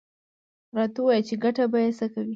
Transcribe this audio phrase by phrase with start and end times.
[0.75, 2.29] _راته ووايه چې ګټه به يې څه وي؟